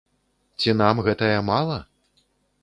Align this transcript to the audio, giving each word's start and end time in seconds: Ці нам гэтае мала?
Ці 0.63 0.73
нам 0.79 1.01
гэтае 1.09 1.31
мала? 1.51 1.77